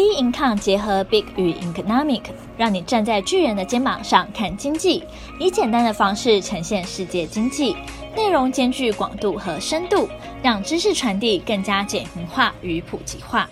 [0.00, 2.22] B Income 结合 Big 与 Economic，
[2.56, 5.04] 让你站在巨人的肩膀上看经济，
[5.38, 7.76] 以简单的方式呈现世界经济，
[8.16, 10.08] 内容兼具广度和深度，
[10.42, 13.46] 让知识传递更加简明化与普及化。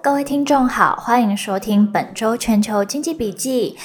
[0.00, 3.76] 各位听众好，欢迎收听本周全球经济笔记。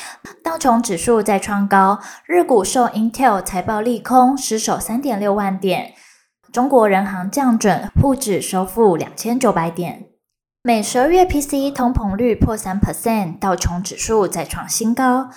[0.44, 1.98] 道琼指数再创高，
[2.28, 5.96] 日股受 Intel 财报利空失守三点六万点。
[6.54, 10.09] 中国人行降准，沪指收复两千九百点。
[10.62, 15.29] 美十二月 PCE 通膨率破三 percent，道琼指数再创新高。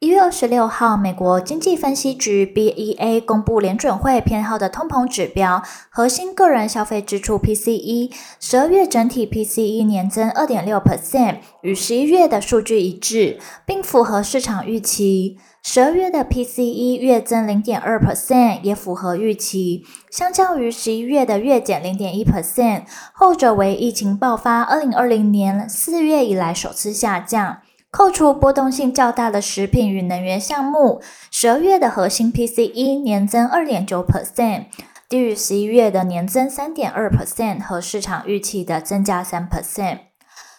[0.00, 15.38] 一月二十六号，美国经济分析局 BEA 公布联准会偏好的通膨指标，核心个人消费支出 PCE，十二月整体 PCE 年增二点六 percent，与十一月的数据一致，并符合市场预期。
[15.66, 19.82] 十二月的 PCE 月增零点二 percent，也符合预期。
[20.10, 22.82] 相较于十一月的月减零点一 percent，
[23.14, 27.62] 后者为疫情爆发二零二零年四月以来首次下降。
[27.90, 34.66] 扣除波动性较大的食品与能源项目，十二月的核心 PCE 年增二点九 percent，
[35.08, 40.00] 低于十一月的年增三点二 percent 和市场预期的增加三 percent。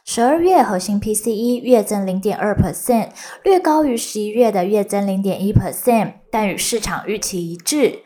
[0.07, 3.09] 十二月核心 PCE 月增零点二 percent，
[3.43, 8.03] 略高于十一月的月增零点一 percent，但与市场预期一致。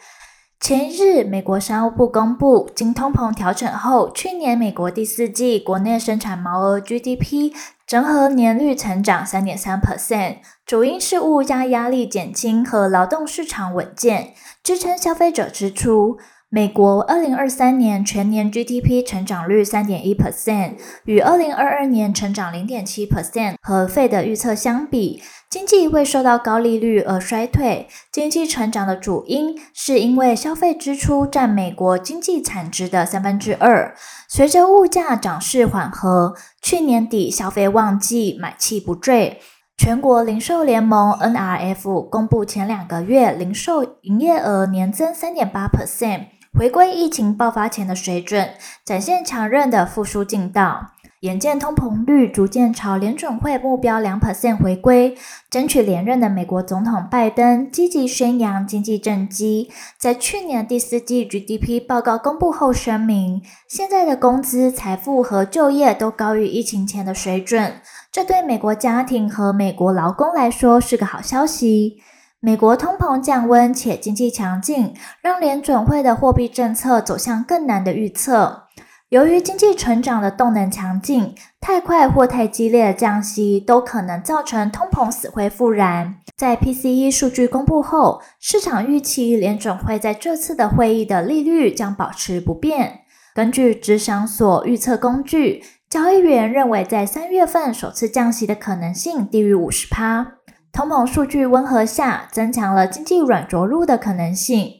[0.61, 7.53] 前日，美国商务部公布，经通膨调整后，去年美国第四季国内生产毛额 GDP
[7.85, 16.17] 整合年率成长三点三 percent，主因是物价压力减轻和劳动市场稳健，支撑消费者支出。
[16.51, 27.87] 美国二零二三年全年 GDP 成长率三点一 percent，与二零二二年成长零点七 percent 和费的预测相比，经济未受到高利率而衰退。
[28.11, 33.95] 经济成长的主因是因为消费支出占美国经济产值的三分之二。
[34.27, 39.39] 随着物价涨势缓和，去年底消费旺季，买气不坠。
[39.77, 46.38] 全国零售联盟 NRF 公布前两个月零售营业额年增三点八 percent。
[46.57, 48.49] 回归疫情爆发前的水准，
[48.83, 50.91] 展现强韧的复苏劲道。
[51.21, 55.17] 眼见通膨率逐渐朝联准会目标两 percent 回归，
[55.49, 67.81] 争取连任的美国总统拜登积极宣扬经济政绩，在去年第四季 GDP 报告公布后声明，现在的工资、财富和就业都高于疫情前的水准，
[68.11, 71.97] 这对美国家庭和美国劳工来说是个好消息。
[72.41, 78.63] 美国通膨降温且经济强劲，让联准会的货币政策走向更难的预测。
[79.09, 86.21] 由于经济成长的动能强劲，太快或太激烈的降息都可能造成通膨死灰复燃。
[86.37, 93.01] 在 PCE 数据公布后，市场预期联准会在这次的会议的利率将保持不变。
[93.35, 100.38] 根据芝商所预测工具，交易员认为在三月份首次降息的可能性低于五十趴。
[100.71, 104.71] 通膨数据温和下，增强了经济软着陆的可能性。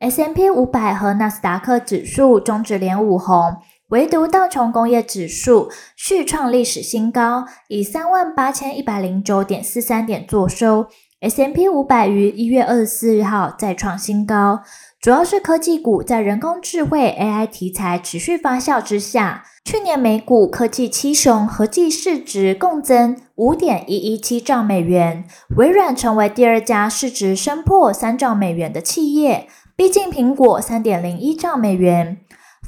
[0.00, 3.56] S M P 五百和纳斯达克指数终止连五红，
[3.88, 10.86] 唯独道琼工业指数续创历史新高，以三万八千一百零九点四三点作收。
[11.20, 14.60] S M P 五百于一月二十四日号再创新高，
[15.00, 19.44] 主要是科技股在人工智慧 AI 题材持续发酵之下。
[19.64, 25.24] 去年美股科技七雄合计市值共增五点一一七兆美元，
[25.56, 32.18] 微软成为第二家市值升破三兆美元的企业，逼近苹果三点零一兆美元。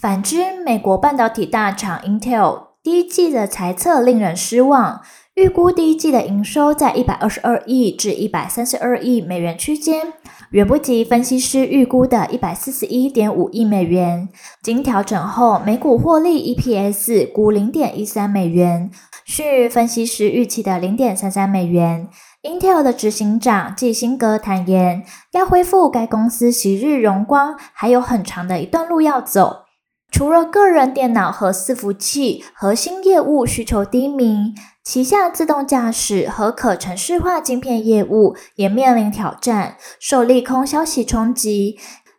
[0.01, 5.01] 反之，美国半导体大厂 Intel 第一季的财测令人失望，
[5.37, 10.13] 预估第一季的营收在一百二十二亿至一百三十二亿美元区间。
[10.51, 14.29] 远不及分析师预估的一百四十一点五亿美元。
[14.61, 18.91] 经调整后，每股获利 EPS 估零点一三美元，
[19.25, 22.09] 续分析师预期的零点三三美元。
[22.43, 29.67] Intel 的执行长季辛格坦言，要恢复该公司昔日荣光，还有很长的一段路要走。
[30.11, 41.79] 除了个人电脑和伺服器核心业务需求低迷，旗下自动驾驶和可程式化晶片业务也面临挑战，受利空消息冲击。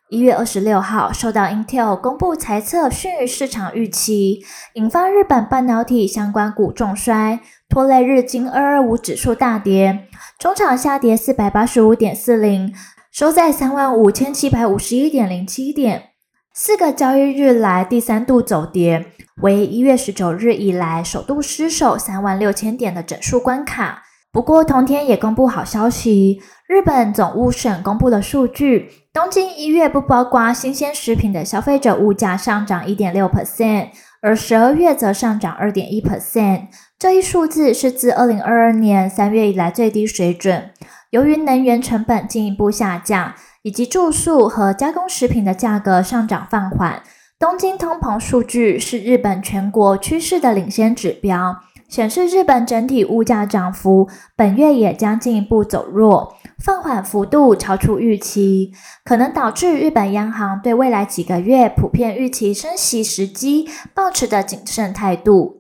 [0.10, 12.74] 一月二十六号，受到 Intel 公布财测逊于市场预期，引发日本半导体相关股重衰，拖累日经二二五指数大跌，中场下跌四百八十五点四零，
[13.12, 16.11] 收在三万五千七百五十一点零七点。
[16.54, 19.06] 四个交易日来第三度走跌，
[19.42, 24.04] 为一月十九日以来首度失守三万六千点的整数关卡。
[24.34, 33.88] 不过同天也公布好消息，日本总务省公布的数据，东京一月不包括新鲜食品的消费者物价上涨一点六 percent，
[34.22, 36.68] 而十二月则上涨二点一 percent。
[37.00, 40.72] 这一数字是自二零二二年三月以来最低水准。
[41.12, 43.34] 由于能源成本进一步下降，
[43.64, 47.04] 以及住宿和加工食品的价格上涨放缓，
[47.40, 51.58] 东京通膨数据是日本全国趋势的领先指标。
[51.88, 58.72] 显示日本整体物价涨幅本月也将进一步走弱，放缓幅度超出预期，
[59.04, 65.58] 可能导致日本央行对未来几个月普遍预期升息时机抱持的谨慎态度。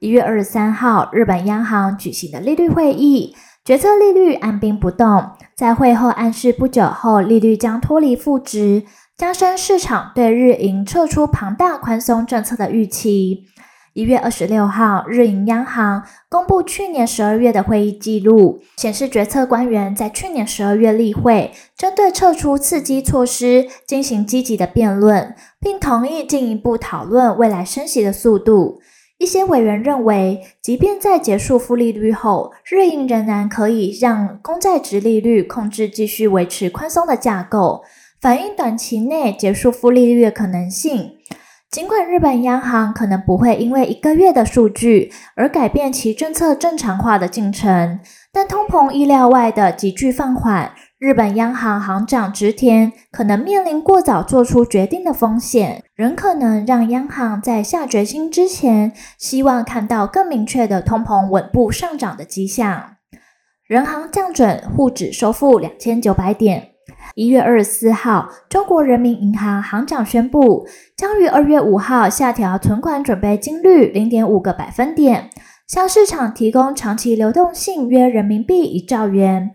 [0.00, 3.36] 一月二十三号，日本央行举行的利率会议，
[3.68, 8.84] 决策利率按兵不动，在会后暗示不久后利率将脱离负值，
[9.14, 13.44] 加深市场对日银撤出庞大宽松政策的预期。
[13.92, 28.80] 一月二十六号，日银央行公布去年十二月的会议记录，显示决策官员在去年十二月例会，针对撤出刺激措施进行积极的辩论，并同意进一步讨论未来升息的速度。
[29.18, 37.82] 一些委员认为，即便在结束负利率后，日银仍然可以让公债殖利率控制继续维持宽松的架构，
[38.20, 41.16] 反映短期内结束负利率的可能性。
[41.68, 48.00] 尽管日本央行可能不会因为一个月的数据而改变其政策正常化的进程，
[48.32, 62.96] 但通膨意料外的急剧放缓，日本央行行长植田可能面临过早做出决定的风险，仍可能让央行在下决心之前，希望看到更明确的通膨稳步上涨的迹象。
[63.68, 66.70] 人行降准，沪指收复两千九百点。
[67.14, 70.66] 一月二十四号，中国人民银行行长宣布，
[70.96, 75.30] 将于二月五号下调存款准备金率零点五个百分点，
[75.68, 79.52] 向市场提供长期流动性约人民币一兆元。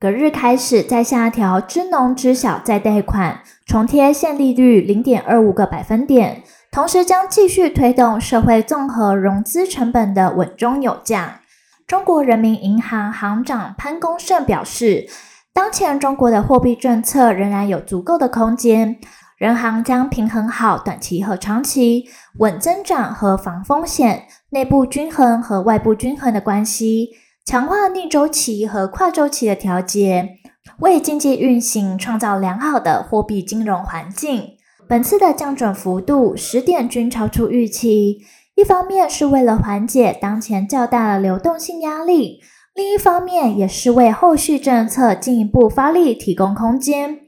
[0.00, 11.40] 隔日开始再下调支农支小再贷款，重贴现利率零点二五个百分点，同时将继续推动社会综合融资成本的稳中有降。
[11.86, 15.08] 中国人民银行行长潘功胜表示。
[15.54, 18.96] 当前中国的货币政策仍然有足够的空间，
[19.38, 22.04] 人行将平衡好短期和长期
[22.38, 27.08] 稳增长和防风险、内部均衡和外部均衡的关系，
[27.48, 30.36] 强化逆周期和跨周期的调节，
[30.80, 34.58] 为经济运行创造良好的货币金融环境。
[34.86, 38.18] 本次的降准幅度十点均超出预期，
[38.54, 42.40] 一方面是为了缓解当前较大的流动性压力。
[42.74, 47.20] 另一方面，也是为后续政策进一步发力提供空间，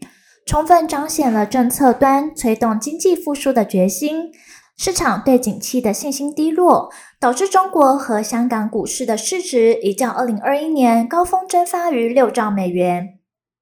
[0.45, 4.31] 充分彰显了政策端推动经济复苏的决心。
[4.83, 6.91] 市场对景气的信心低落，
[7.21, 13.19] 导致中国和香港股市的市值已较二零二一年高峰蒸发逾六兆美元。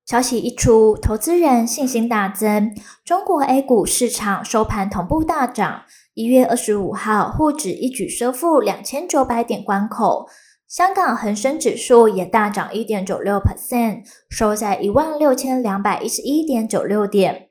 [0.06, 2.73] 消息一出，投资人信心大增，
[3.05, 5.82] 中国 A 股市场收盘同步大涨。
[6.15, 10.29] 一月二十五号，沪指一举收复两千九百点关口。
[10.69, 17.49] 香港恒生指数也大涨一点九六 percent，收在一万六千两百一十一点九六点。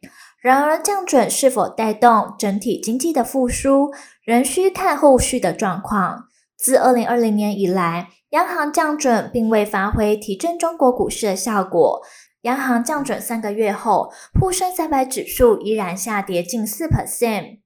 [0.48, 3.92] 然而，降准是否带动整体经济的复苏，
[4.24, 6.28] 仍需看后续的状况。
[6.56, 12.02] 自二零二零年以来，央行降准并未发挥提振中国股市的效果。
[12.44, 14.10] 央行降准三个月后，
[14.40, 17.58] 沪深三百指数依然下跌近四 percent。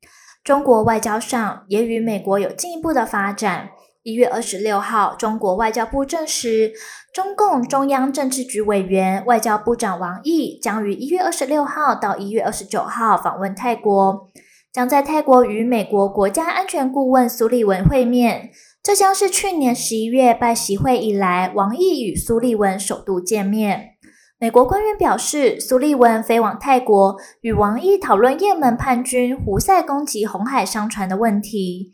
[0.44, 3.70] 中国外交上也与美国有进一步的发展。
[4.04, 6.74] 一月二十六号，中国外交部证实，
[7.14, 14.28] 中共中央政治局委员、外交部长王毅将于一月二十六号到一月二十九号访问泰国，
[14.74, 18.50] 将在泰国与美国国家安全顾问苏利文会面。
[18.82, 23.90] 这将是去年十一月拜习会以来，王毅与苏利文首度见面。
[24.40, 31.94] 美国官员表示，苏利文飞往泰国与王毅讨论也门叛军胡塞攻击红海商船的问题。